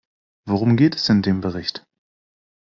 [0.47, 1.83] Worum geht es in dem Bericht?